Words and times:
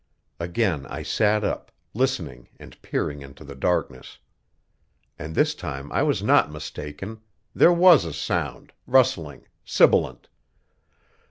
Again 0.39 0.87
I 0.87 1.03
sat 1.03 1.43
up, 1.43 1.71
listening 1.93 2.49
and 2.59 2.81
peering 2.81 3.21
into 3.21 3.43
the 3.43 3.53
darkness. 3.53 4.17
And 5.19 5.35
this 5.35 5.53
time 5.53 5.91
I 5.91 6.01
was 6.01 6.23
not 6.23 6.51
mistaken 6.51 7.21
there 7.53 7.71
was 7.71 8.03
a 8.03 8.11
sound, 8.13 8.73
rustling, 8.87 9.47
sibilant. 9.63 10.27